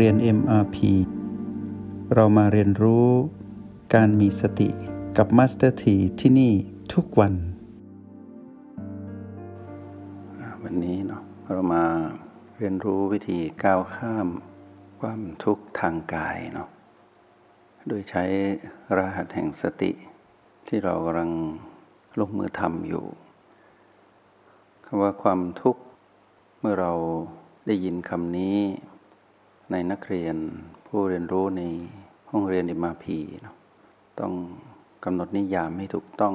[0.00, 0.76] เรียน MRP
[2.14, 3.08] เรามาเรียนรู้
[3.94, 4.68] การมีสติ
[5.16, 6.52] กับ Master T ที่ที่นี่
[6.94, 7.34] ทุกวัน
[10.62, 11.22] วันนี้เนาะ
[11.52, 11.84] เรามา
[12.58, 14.28] เรียนรู้วิธีก้าวข้าม
[15.00, 16.68] ความทุกข์ทางกายเนาะ
[17.88, 18.24] โดยใช้
[18.96, 19.90] รหัสแห่งสติ
[20.66, 21.30] ที่เรากำลัง
[22.20, 23.04] ลงมือทำอยู่
[24.84, 25.82] คำว่าความทุกข์
[26.60, 26.92] เมื่อเรา
[27.66, 28.58] ได้ยินคำนี้
[29.70, 30.36] ในนักเรียน
[30.86, 31.62] ผู้เรียนรู้ใน
[32.30, 33.56] ห้องเรียนอิมาพีเนาะ
[34.20, 34.32] ต้อง
[35.04, 36.34] กำหนดนิยามให้ถูกต้อง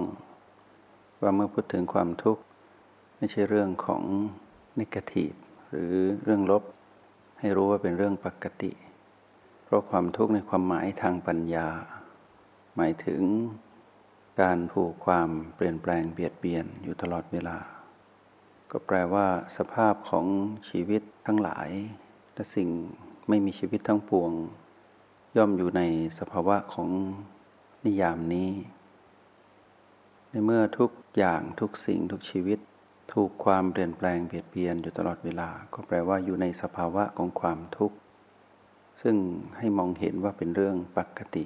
[1.21, 2.43] ว่าเมื่อพูดถึงความทุกข์
[3.17, 4.03] ไม่ใช่เรื่องของ
[4.79, 5.33] นิเกทีฟ
[5.69, 6.63] หรือเรื่องลบ
[7.39, 8.71] ให้รู้ว่าเป็นเรื่องปกติ
[9.63, 11.67] เพราะความทุกข์ในความหมายทางปัญญา
[12.75, 13.21] หมายถึง
[14.41, 17.57] การถูกความเปลี่ยนแปลงเบียดเบียนอยู่ตลอดเวลา
[18.71, 20.25] ก็แปลว่าสภาพของ
[20.69, 21.69] ชีวิตทั้งหลาย
[22.33, 22.69] และสิ่ง
[23.27, 24.31] ไม่มีชีวิตทั้งปวง
[25.37, 25.81] ย่อมอยู่ใน
[26.19, 26.89] สภาวะของ
[27.85, 28.49] นิยามนี้
[30.29, 32.59] ในเมื่อทุกอย่างทุกสิ่งทุกชีวิต
[33.13, 37.97] ถูกความเปลี่ยนแปลงเบียดเบียนอยู่ตลอดเวลา ก็แปลว่าอยู่ในสภาวะของความทุกข์
[39.01, 39.15] ซึ่ง
[39.57, 41.45] ให้มองเห็นว่าเป็นเรื่องปกติ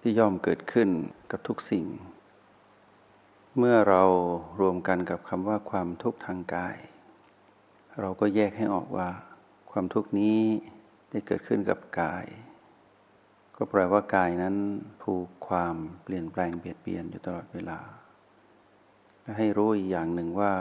[0.00, 0.88] ที่ย่อมเกิดขึ้น
[1.30, 1.86] กับทุกสิ่ง
[3.58, 4.02] เมื่อเรา
[4.60, 6.76] รวมกันกับคำว่าความทุกข์ทางกาย
[8.00, 9.08] เราก็แยกให้ออกว่า
[9.70, 10.40] ความทุกข์นี้
[11.14, 12.26] ได้เกิดขึ้นกับกาย
[13.56, 14.54] ก็แปลว่ากายนั้น
[15.04, 17.80] ถูกความเปลี่ยนแปลงเบียดเบียนอยู่ตลอดเวลา
[19.22, 20.52] และให้รู้อีกอย่างหนึ่งว่า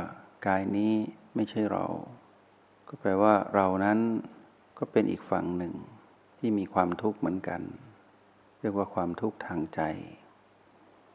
[0.47, 0.93] กายนี้
[1.35, 1.85] ไม่ใช่เรา
[2.87, 3.99] ก็แปลว่าเรานั้น
[4.77, 5.73] ก็เป็นอีกฝั่งหนึ่ง
[6.37, 7.61] ที่มีความทุกข์เหมือนกัน
[8.61, 9.81] เรียกว่าความทุกข์ทางใจ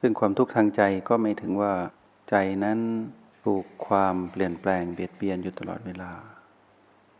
[0.00, 1.72] ซึ่งความทุกข์ทางใจก็ไม่ถึงว่า
[2.30, 2.78] ใจนั้น
[3.44, 6.12] ถูกความเปลี่ยนแปลงเบียดเบียนอยู่ตลอดเวลา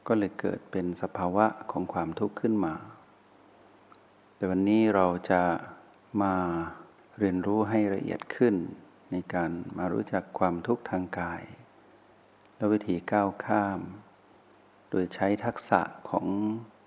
[0.08, 2.74] ก็เลยเกิดเป็นสภาวะของความทุกข์ขึ้นมา
[4.34, 5.42] แต่วันนี้เราจะ
[6.22, 6.34] มา
[7.18, 8.54] เรียนรู้ให้ละเอียดขึ้น
[9.10, 11.42] ในการมารู้จักความทุกข์ทางกาย
[12.56, 13.80] และวิธีก้าวข้าม
[14.90, 15.80] โดยใช้ทักษะ
[16.10, 16.26] ของ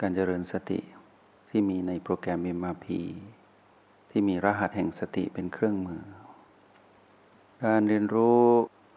[0.01, 0.79] การเจริญสติ
[1.49, 2.87] ที่มีในโปรแกรม MRP
[4.09, 6.03] ที่มีรหัสแห่งสติเป็นเครื่องมือ
[7.63, 8.43] การเรียนรู้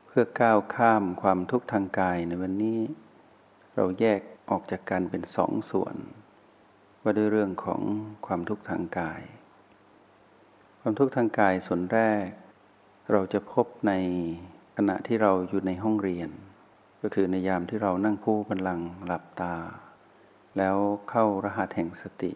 [0.06, 2.80] เพื่อก้าวข้ามความทุกข์ทางกายในวันนี้
[3.76, 4.20] เราแยก
[4.50, 5.96] ออกจากกันเป็นสองส่วน
[7.02, 7.80] ว่าด้วยเรื่องของ
[8.26, 9.22] ความทุกข์ทางกาย
[10.80, 12.26] ความทุกข์ทางกายส่วนแรก
[13.12, 13.92] เราจะพบใน
[14.76, 16.30] ขณะที่เราอยู่ในห้องเรียน
[17.02, 19.54] ก็คือในยามที่เรานั่งคู่บันลังหลับตา
[20.58, 20.76] แล้ว
[21.10, 22.32] เข้ารหัสแห่งสติ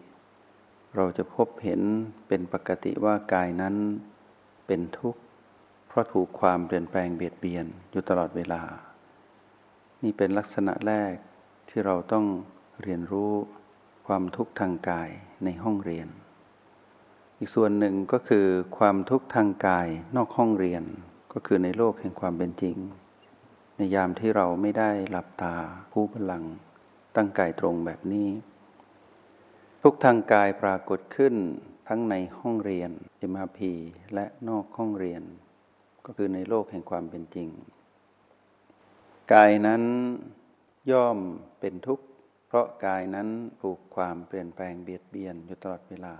[0.95, 1.81] เราจะพบเห็น
[2.27, 3.75] เป็นปกติว่ากายนั้น
[4.67, 5.21] เป็นทุกข์
[5.87, 8.61] เพราะถูกความเปลี่ยนแปลงเบียดเบียนอยู่ตลอดเวลา
[10.03, 11.13] นี่เป็นลักษณะแรก
[11.69, 12.25] ที่เราต้อง
[12.81, 13.33] เรียนรู้
[14.07, 15.09] ความทุกข์ทางกาย
[15.43, 16.07] ในห้องเรียน
[17.37, 20.83] อีกส่วนหนึ่งก็คือความทุกข์ทางกายนอกห้องเรียน
[21.33, 22.77] ก็คือในโลกแห่งความเป็นจริง
[23.77, 25.55] ในยามที่เราไม่ได้หลับตา
[25.91, 26.43] ผู้พลัง
[27.15, 28.29] ตั้งกายตรงแบบนี้
[29.83, 31.35] ทุกทางกายปรากฏขึ้น
[31.87, 33.73] ทั้งในห้องเรียนเอมาพี
[34.13, 35.21] และนอกห้องเรียน
[36.05, 37.49] ก็คือในโลกแห่งความเป็นจริง
[39.33, 39.83] กายนั้น
[40.91, 41.17] ย่อม
[41.59, 42.05] เป็นทุกข์
[42.47, 43.27] เพราะกายนั้น
[43.61, 46.15] ถูกความเปลี่ยนแปลงเบียดเบียนอยู่ตลอดเวลา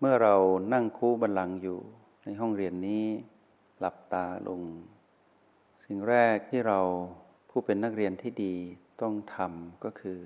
[0.00, 0.34] เมื่อเรา
[0.72, 1.78] นั่งคู่บันลังอยู่
[2.24, 3.04] ในห้องเรียนนี้
[3.78, 4.62] หลับตาลง
[5.86, 6.80] สิ่งแรกที่เรา
[7.50, 8.54] ผู้เป็นนักเรียนที่ดี
[9.00, 10.18] ต้องทำก็คือ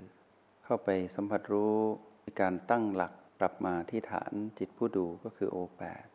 [0.65, 1.76] เข้าไปสัมผัสรู้
[2.22, 6.06] ในการตั้งหลักกลับมาที่ฐานจิตผู้ดูก็คือโอแปด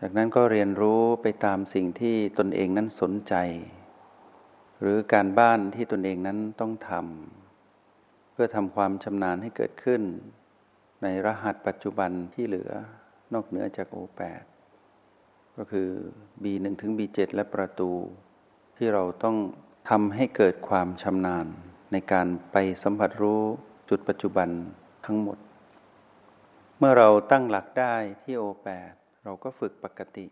[0.00, 3.34] จากนั้นก็เรียนรู้ไปตามสิ่งที่ตนเองนั้นสนใจ
[4.80, 10.02] หรือการบ้านที่ตนเองนั้นต้องทำเพื่อทำความชำนาญให้เกิดขึ้น
[11.02, 12.70] ในรหัสปัจจุบันที่เหลือ
[13.32, 14.42] นอกเหนือจากโอแปด
[15.56, 15.88] ก็คือ
[16.42, 17.90] B1 ถึง B7 และประตู
[18.76, 19.36] ที่เราต้อง
[19.90, 21.46] ทำให้เกิดความชำนาญ
[21.92, 23.42] ในการไปสัมผัสรู้
[23.90, 24.48] จุดปัจจุบัน
[25.06, 25.38] ทั้งหมด
[26.78, 28.92] เมื่อเราตั้งหลักได้ที่โอแปด
[29.28, 30.26] เราก็ฝึกปกติ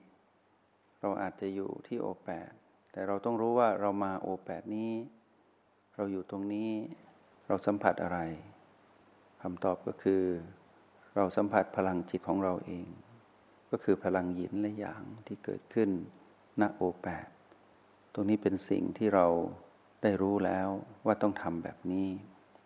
[1.00, 2.50] เราอาจจะอยู่ที่โอแปด
[2.92, 4.92] แต่เราต้องรู้ว่าเรามาโอแปดนี้
[5.94, 6.70] เราอยู่ตรงนี้
[7.46, 8.18] เราสัมผัสอะไร
[9.42, 10.22] คำตอบก็คือ
[11.16, 12.86] เราสัมผัสพลังจิตของเราเอง
[13.70, 15.90] ก็คือพลังหยินและหยางที่เกิดขึ้น
[16.60, 17.28] ณโอแปด
[18.12, 19.26] ตรงนี้เป็นสิ่งที่เรา
[20.02, 20.68] ได้รู้แล้ว
[21.06, 22.08] ว่าต้องทำแบบนี้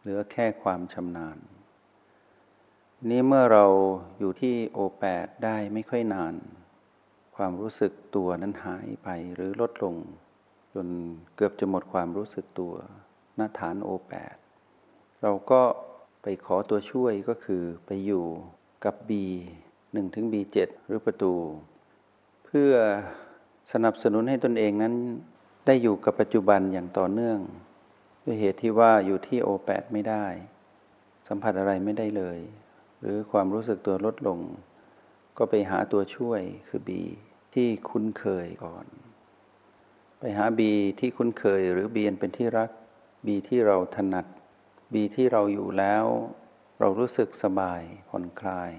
[0.00, 1.38] เหลือแค่ความชำนาญ
[3.06, 3.64] นี้เมื่อเรา
[4.18, 6.34] อยู่ที่โอแปดได้ไม่ค่อยนาน
[7.36, 9.94] ความรู้สึกตัวนั้นหายไปหรือลดลง
[10.74, 10.86] จน
[11.36, 12.74] เกือบจะหมดความรู้สึกตัว
[13.38, 14.34] ณฐานโอแปด
[15.22, 15.62] เราก็
[16.22, 18.24] ไปขอตัวช่วยก็คือไปอยู่
[18.84, 19.10] กับ B
[19.68, 20.56] 1ถึง B7
[20.86, 21.34] หรือประตู
[22.44, 22.72] เพื่อ
[23.72, 24.94] สนับสนุนให้ตนเองนั้น
[25.66, 27.38] ได้อยู่กับปัจจุบันอย่างต่อเนื่อง
[28.24, 30.26] ด้วยเหตุที่ว่าอยู่ที่ O8 ไม่ได้
[31.28, 32.40] สัมผัสอะไรไม่ได้เลย
[33.00, 34.38] หรือความรู้สึกตัวลดลง
[35.38, 36.90] ก็ไปหาตัวช่วยคือ B
[37.54, 38.86] ที่คุ้นเคยก่อน
[40.20, 40.60] ไปหา B
[41.00, 42.70] ที่คุ้นเคย หรือ B เป็นที่รัก
[43.26, 44.26] B ที่เราถนัด
[44.92, 46.04] B ที่เราอยู่แล้ว
[46.80, 48.72] เรารู้สึกสบายผ่อนคลาย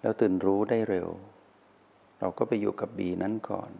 [0.00, 1.08] แล้วตื่นรู้ได้เร็ว
[2.20, 3.72] เราก็ไปอยู่กับ B นั้นก่อน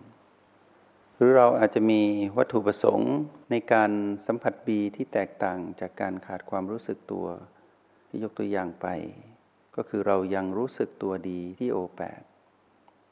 [1.16, 2.02] หรือเราอาจจะมี
[2.36, 3.12] วัตถุประสงค์
[3.50, 3.90] ในการ
[4.26, 7.26] สัมผัส B ที่แตกต่างจากการขาดความรู้สึกตัว
[8.08, 8.86] ที่ยกตัวอย่างไป
[9.76, 12.22] ก็คือเรายังรู้สึกตัวดีที่ O8 แปด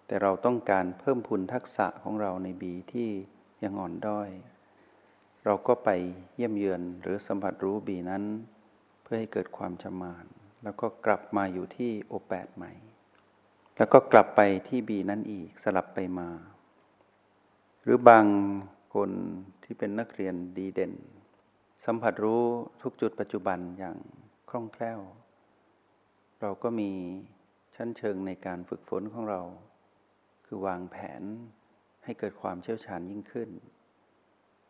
[0.06, 2.62] แต่เราต้องการเพิ่มพูนทักษะของเราใน B
[2.92, 3.08] ที่
[3.64, 4.30] ยังอ่อนด้อย
[5.44, 5.90] เราก็ไป
[6.34, 8.24] เยี่ยมเยือนหรือสัมผัสรู้บีนั้น
[9.02, 10.24] เพื่อให้เกิดความชำนาญ
[10.62, 12.72] แล้วก็กลับมาอยู่ที่โอแปดใหม่
[13.76, 16.28] แล้วก็กลับไปที่บีนั้นอีกสลับไปมา
[17.82, 18.26] หรือบาง
[18.94, 19.10] คน
[19.64, 20.92] ที่เป็นนักเรียนดีเด่น
[21.84, 22.44] สัมผัสรู้
[22.82, 23.96] ทุกจุดปัจจุบันอย่าง
[24.54, 25.00] ล่องแคล่ว
[26.40, 26.90] เราก็มี
[27.74, 29.40] ชั้นเชิงในการฝึกฝนของเรา
[30.46, 31.22] คือวางแผน
[32.04, 33.50] ให้เกิดความเชี่ยวชาญยิ่งขึ้น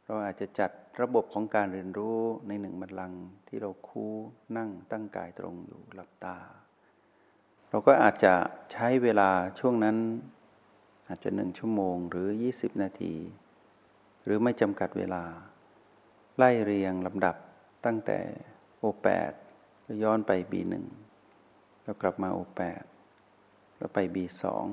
[0.04, 0.70] เราอาจจะจัด
[1.02, 4.12] ระบบของการเรียนรู้ในหนึ่งบัลลังก์ที่เราคู่
[4.56, 6.38] นั่งตั้งกายตรงอยู่หลับตา
[7.70, 8.34] เราก็อาจจะ
[8.72, 9.96] ใช้เวลาช่วงนั้น
[11.08, 13.14] อาจจะหนึ่งชั่วโมงหรือยี่สิบนาที
[14.24, 15.24] หรือไม่จำกัดเวลา
[16.36, 17.36] ไล่เรียงลำดับ
[17.84, 18.18] ตั้งแต่
[18.78, 19.32] โอแปด
[20.02, 20.84] ย้อนไปบีหนึ่ง
[21.82, 22.84] แล้วกลับมาโอแปด
[23.76, 24.64] แล้วไปบีสอง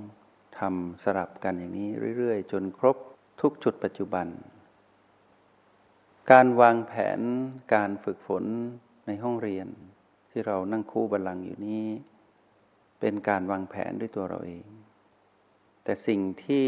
[0.58, 2.98] ทำสลับกันอย่างนี้เรื่อยๆ จนครบ
[3.42, 4.28] ทุกจุดปัจจุบัน
[6.31, 7.19] การวางแผน
[7.74, 8.44] การฝึกฝน
[9.08, 9.68] ในห้องเรียน
[10.31, 11.86] ที่เรานั่งคู่บัลลังก์อยู่นี้
[13.00, 14.66] เป็นการวางแผนด้วยตัวเราเอง
[15.84, 16.68] แต่สิ่งที่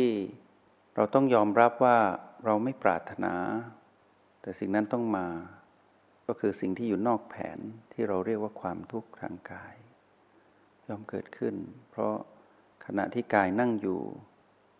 [0.96, 1.98] เราต้องยอมรับว่า
[2.46, 3.34] เราไม่ปรารถนา
[4.42, 5.26] แต่สิ่งนั้นต้องมา
[6.28, 7.60] ก็คือสิ่งที่อยู่นอกแผน
[7.94, 9.76] ที่เราเรียกว่าความทุกข์ทางกาย
[10.88, 11.56] ย่อมเกิดขึ้น
[11.92, 12.14] เพราะ
[12.86, 14.00] ขณะที่กายนั่งอยู่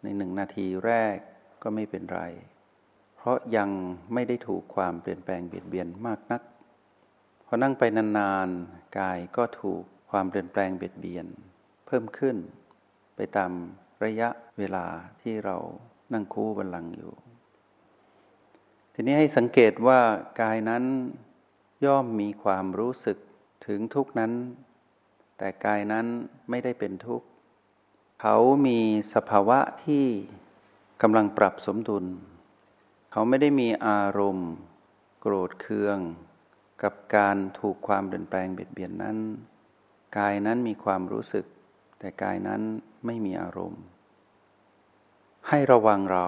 [0.04, 1.18] ในหนึ่งนาทีแรก
[1.64, 2.22] ก็ไม่เป็นไร
[3.18, 3.70] เพราะยัง
[4.14, 6.42] ไม่ได้ถูกความเปลี่ยนแปลงเบียดเบียนมากนัก
[7.46, 11.26] พอนั่งไปนานๆ กายก็ถูกความเปลี่ยนแปลงเบียดเบียน
[11.86, 12.38] เพิ่มขึ้น
[13.16, 13.52] ไปตาม
[14.06, 14.86] ระยะเวลา
[15.22, 15.58] ที่เรา
[16.14, 17.12] นั่งคู่บัลลังก์อยู่
[18.94, 20.00] ทีนี้ให้สังเกตว่า
[20.42, 20.84] กายนั้น
[21.86, 23.18] ย่อมมีความรู้สึก
[23.68, 24.32] ถึงทุกนั้น
[25.38, 26.06] แต่กายนั้น
[26.50, 27.28] ไม่ได้เป็นทุกข์
[28.22, 28.38] เขา
[28.68, 28.80] มี
[29.14, 30.06] สภาวะที่
[31.02, 32.06] กำลังปรับสมดุล
[33.12, 34.52] เขาไม่ได้มีอารมณ์
[35.22, 36.00] โกรธเคือง
[36.84, 39.18] กับการถูกความเปลี่ยนแปลงเบียดเบียนนั้น
[40.18, 41.46] กายนั้นมีความรู้สึก
[42.00, 42.62] แต่กายนั้น
[43.06, 43.82] ไม่มีอารมณ์
[45.48, 46.28] ให้ระวังเรา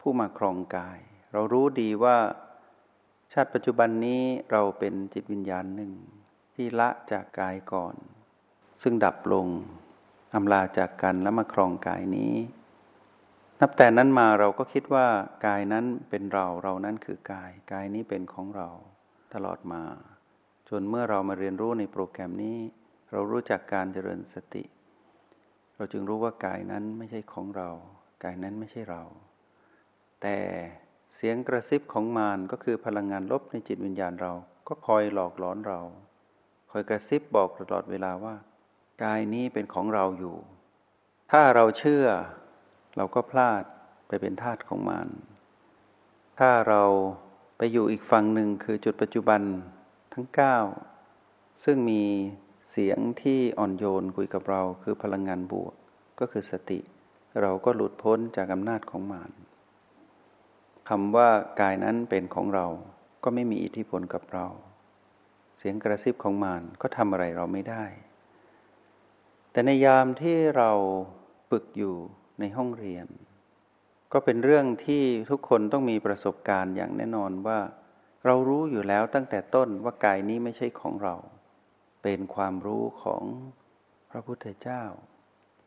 [0.00, 0.98] ผู้มาครองกาย
[1.32, 2.16] เรารู้ดีว่า
[3.36, 5.92] ชาติปัจจุบันนี้เราเป็นจิตวิญญาณหนึ่ง
[6.54, 7.94] ที่ละจากกายก่อน
[8.82, 9.46] ซึ่งดับลง
[10.34, 12.34] อำลาจากกันแล้วมาครองกายนี้
[13.60, 15.06] นับแต่นั้นมาเราก็คิดว่า
[15.46, 18.68] กายนั้นเป็นเราเรานั้นคือกาย กายนี้เป็นของเรา
[19.34, 19.82] ตลอดมา
[20.68, 22.58] จนเมื่อเรามาเรียนรู้ในโปรแกรมนี้
[23.12, 24.64] เรารู้จักการเจริญสติ
[25.76, 27.70] เราจึงรู้ว่ากายนั้นไม่ใช่ของเรา
[28.24, 29.02] กายนั้นไม่ใช่เรา
[30.22, 30.36] แต่
[31.26, 34.32] สียงกระซิบของมารก็คือพลังงานลบในจิตวิญญาณเรา
[34.68, 35.80] ก็คอยหลอกหลอนเรา
[36.70, 38.34] คอยกระซิบบอกตลอดเวลาว่า
[39.02, 40.36] กายนี้เป็นของเราอยู่
[41.32, 42.06] ถ้าเราเชื่อ
[42.96, 43.62] เราก็พลาด
[44.08, 45.08] ไปเป็นทาสของมัน
[46.38, 46.82] ถ้าเรา
[47.56, 49.40] ไปอยู่อีกฝั่งหนึ่งคือจุดปัจจุบัน
[50.12, 50.56] ทั้งเก้า
[51.64, 52.02] ซึ่งมี
[52.70, 55.74] เสียงที่อ่อนโยนคุยกับเราคือพลังงานบวก
[56.20, 56.80] ก็คือสติ
[57.40, 59.32] เราก็หลุดพ้นจากอำนาจของมาร
[60.88, 61.28] คำว่า
[61.60, 62.66] กายนั้นเป็นของเรา
[63.24, 64.46] ก็ไม่มีอิทธิพลกับเรา
[65.58, 67.84] เสียงกระซิบของมารก็ทำอะไรเราไม่ได้
[69.52, 70.70] แต่ในยามที่เรา
[71.50, 71.94] ฝึกอยู่
[72.40, 73.06] ในห้องเรียน
[74.12, 77.58] ก็เป็นเรื่องที่ทุกคนต้องมีประสบการณ์อย่างแน่นอนว่า
[78.26, 81.16] เรารู้อยู่แล้วตั้งแต่ต้นว่ากายนี้ไม่ใช่ของเรา
[82.02, 83.22] เป็นความรู้ของ
[84.10, 84.82] พระพุทธเจ้า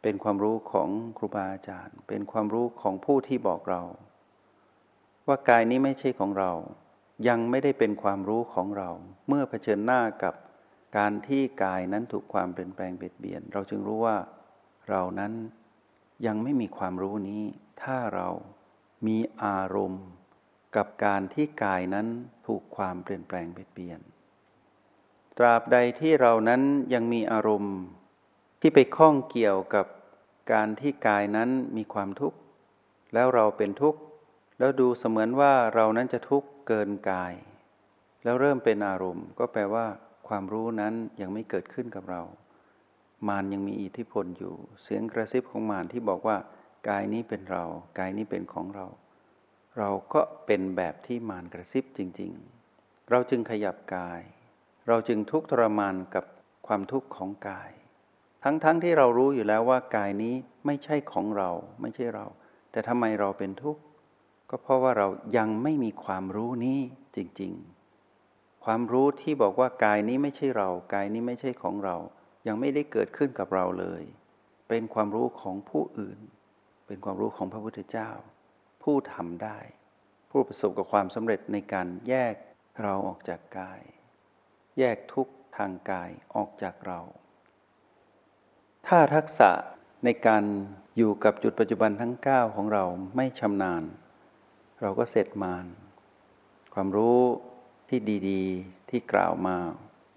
[0.02, 3.82] เป็นความรู้ของครูบาอาจารย์ เป็นความรู้ของผู้ที่บอกเรา
[5.28, 6.52] ว่ากายนี้ไม่ใช่ของเรา
[7.28, 8.90] ยังไม่ได้เป็นความรู้ของเรา
[9.28, 10.36] เมื่อเผชิญหน้ากับ
[10.98, 14.18] การที่กายนั้นถูกความเปลี่ยนแปลงเบียดเบียน เราจึงรู้ว่า
[14.90, 15.34] เรานั้น
[16.28, 17.44] ยังไม่มีความรู้นี้
[17.84, 18.30] ถ้าเรา
[19.08, 20.06] มีอารมณ์
[20.76, 22.08] กับการที่กายนั้น
[22.48, 24.00] ถูกความเปลี่ยนแปลงเบียดเบียน
[25.38, 26.62] ตราบใดที่เรานั้น
[26.94, 27.76] ยังมีอารมณ์
[28.62, 29.86] ที่ไปข้องเกี่ยวกับ
[30.54, 32.38] การที่กายนั้นมีความทุกข์
[33.14, 34.00] แล้วเราเป็นทุกข์
[34.60, 37.34] แล้วดูเสมือนว่าเรานั้นจะทุกข์เกินกาย
[38.24, 39.86] แล้วเริ่มเป็นอารมณ์ ก็แปลว่า
[40.28, 42.22] ความรู้นั้นยังไม่เกิดขึ้นกับเรา
[43.28, 46.38] มารยังมีอิทธิพลอยู่ เสียงกระซิบของมารที่บอกว่า
[46.90, 47.64] กายนี้เป็นเรา
[48.00, 48.88] กายนี้เป็นของเรา
[49.78, 52.32] เราก็เป็นแบบที่มารกระซิบจริง
[52.72, 54.22] ๆ เราจึงขยับกาย
[54.88, 56.26] เราจึงทุกข์ทรมานกับ
[56.68, 57.72] ความทุกข์ของกาย
[58.44, 60.36] ทั้งๆทที่เรารู้อยู่แล้วว่ากายนี้
[60.66, 61.50] ไม่ใช่ของเรา
[61.82, 62.26] ไม่ใช่เรา
[62.72, 63.82] แต่ทำไมเราเป็นทุกข์
[64.50, 66.80] ก็เพราะว่าเรายังไม่มีความรู้นี้
[67.16, 67.54] จริง
[68.10, 71.96] ๆ ความรู้ที่บอกว่ากายนี้ไม่ใช่เรา กายนี้ไม่ใช่ของเรา
[72.48, 74.04] ยังไม่ได้เกิดขึ้นกับเราเลย
[74.70, 76.20] เป็นความรู้ของผู้อื่น
[76.88, 78.10] เป็นความรู้ของพระพุทธเจ้า
[78.84, 79.58] ผู้ทำได้
[80.32, 82.34] ผู้ประสบกับความสำเร็จในการแยก
[82.82, 83.82] เราออกจากกาย
[84.80, 85.28] แยกทุก
[85.58, 87.00] ทางกายออกจากเรา
[88.88, 89.52] ถ้าทักษะ
[90.04, 90.44] ในการ
[90.98, 92.84] อยู่กับจุดปัจจุบันทั้ง 9 ของเรา
[93.16, 93.84] ไม่ชำนาญ
[94.82, 95.66] เราก็เสร็จมาน
[96.74, 97.22] ความรู้
[97.90, 99.58] ที่ดีๆที่กล่าวมา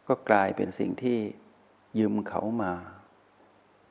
[0.09, 1.19] ก็กลายเป็นสิ่งที่
[1.99, 2.75] ยืมเขามา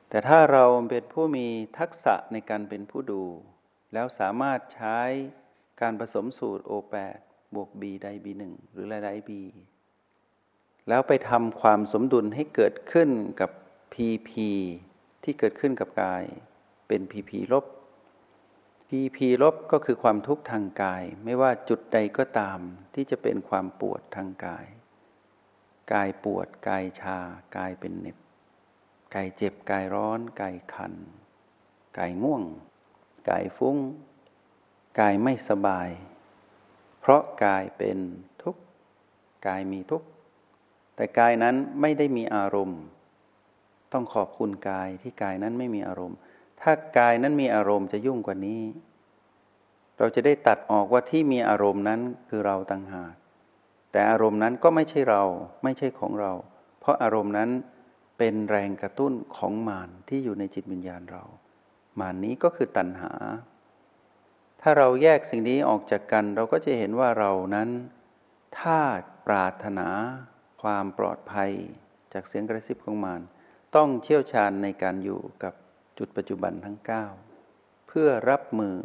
[0.08, 1.46] แต่ถ้าเราเป็นผู้มี
[1.78, 3.24] ทักษะในการเป็นผู้ดู
[3.92, 4.98] แล้วสามารถใช้
[5.80, 7.18] การผสมสูตร O8
[7.54, 9.30] บวก B ได้ B1 หรือละได้ B
[10.88, 13.10] แล้วไปทำความสมดุลให้เกิดขึ้น
[13.40, 13.50] กับ
[13.92, 14.48] พีพี
[15.24, 16.24] ที่เกิดขึ้นกับกาย
[16.88, 17.64] เป็นพีพีลบ
[18.94, 22.58] พีพีลบก็คือความทุกข์ทางกาย ไม่ว่าจุดใดก็ตาม
[22.94, 24.66] ที่จะเป็นความปวดทางกาย
[25.92, 27.18] กายปวด กายชา
[27.56, 28.18] กายเป็นเน็บ
[29.14, 30.94] กายเจ็บ กายร้อน กายคัน
[31.98, 32.42] กายง่วง
[33.30, 33.76] กายฟุ้ง
[35.00, 35.88] กายไม่สบาย
[37.00, 37.98] เพราะกายเป็น
[38.42, 38.62] ทุกข์
[39.46, 40.08] กายมีทุกข์
[40.94, 42.80] แต่กายนั้นไม่ได้มีอารมณ์
[43.92, 46.18] ต้องขอบคุณกายที่กายนั้นไม่มีอารมณ์
[46.62, 48.62] ถ้ากายนั้นมีอารมณ์จะยุ่งกว่านี้
[49.98, 53.12] เราจะได้ตัดออกว่าที่มีอารมณ์นั้นคือเราต่างหาก
[53.92, 55.22] แต่อารมณ์นั้นก็ไม่ใช่เรา
[55.64, 56.32] ไม่ใช่ของเรา
[56.80, 57.50] เพราะอารมณ์นั้น
[58.18, 61.24] เป็นแรงกระตุ้นของมารที่อยู่ในจิตวิญญาณเรา
[62.00, 63.12] มารนนี้ก็คือตัณหา
[64.60, 67.68] ถ้าเราแยกสิ่งนี้ออกจากกัน เราก็จะเห็นว่าเรานั้น
[68.58, 68.80] ถ้า
[69.26, 69.88] ปรารถนา
[70.62, 71.50] ความปลอดภัย
[72.12, 73.20] จากเสียงกระซิบของมาร
[73.76, 75.54] ต้องเชี่ยวชาญในการอยู่กับ
[76.02, 76.78] จุดปัจจุบันทั้ง
[77.32, 78.76] 9 เพื่อรับมือ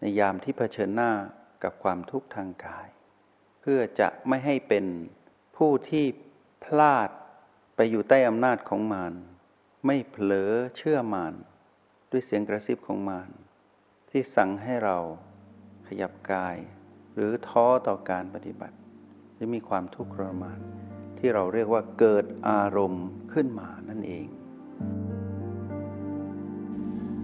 [0.00, 1.12] ในยามที่เผชิญหน้า
[1.62, 2.88] กับความทุกข์ทางกาย
[3.60, 4.84] เพื่อจะไม่ให้เป็น
[5.56, 6.06] ผู้ที่
[6.64, 7.08] พลาด
[7.76, 9.14] ไปอยู่ใต้อำนาจของมาร
[9.86, 11.34] ไม่เผลอเชื่อมาร
[12.10, 13.30] ด้วยเสียงกระซิบของมาร
[14.10, 14.98] ที่สั่งให้เรา
[15.86, 16.56] ขยับกาย
[17.14, 18.76] หรือท้อต่อการปฏิบัติ
[19.34, 20.60] หรือมีความทุกข์ทรมาน
[21.18, 24.26] ที่เราเรียกว่าเกิดอารมณ์ขึ้นมานั่นเอง